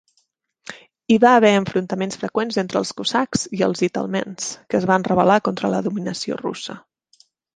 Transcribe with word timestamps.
Hi 1.11 1.17
va 1.23 1.33
haver 1.39 1.51
enfrontaments 1.57 2.17
freqüents 2.21 2.57
entre 2.61 2.79
els 2.81 2.93
Cossacks 3.01 3.45
i 3.59 3.61
els 3.67 3.85
Itelmens, 3.89 4.49
que 4.71 4.79
es 4.81 4.89
van 4.93 5.07
rebel·lar 5.11 5.39
contra 5.51 5.73
la 5.75 5.83
dominació 5.89 6.41
russa. 6.43 6.79